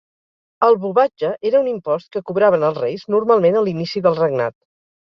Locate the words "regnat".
4.27-4.61